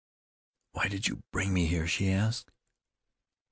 [0.71, 2.49] "Why did you bring me here?" she asked.